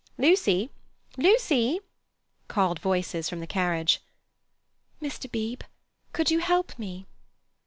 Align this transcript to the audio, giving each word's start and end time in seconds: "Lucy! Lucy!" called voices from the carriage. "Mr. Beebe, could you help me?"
"Lucy! 0.17 0.71
Lucy!" 1.15 1.79
called 2.47 2.79
voices 2.79 3.29
from 3.29 3.39
the 3.39 3.45
carriage. 3.45 4.01
"Mr. 4.99 5.31
Beebe, 5.31 5.63
could 6.11 6.31
you 6.31 6.39
help 6.39 6.79
me?" 6.79 7.05